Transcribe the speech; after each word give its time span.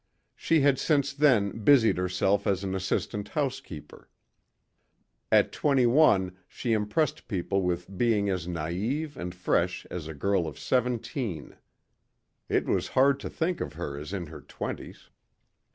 She 0.35 0.61
had 0.61 0.79
since 0.79 1.13
then 1.13 1.59
busied 1.63 1.99
herself 1.99 2.47
as 2.47 2.63
an 2.63 2.73
assistant 2.73 3.27
housekeeper. 3.27 4.09
At 5.31 5.51
twenty 5.51 5.85
one 5.85 6.35
she 6.47 6.73
impressed 6.73 7.27
people 7.27 7.61
with 7.61 7.99
being 7.99 8.27
as 8.27 8.47
naive 8.47 9.15
and 9.15 9.35
fresh 9.35 9.85
as 9.91 10.07
a 10.07 10.15
girl 10.15 10.47
of 10.47 10.57
seventeen. 10.57 11.55
It 12.49 12.65
was 12.65 12.87
hard 12.97 13.19
to 13.19 13.29
think 13.29 13.61
of 13.61 13.73
her 13.73 13.95
as 13.95 14.11
in 14.11 14.25
her 14.25 14.41
twenties. 14.41 15.11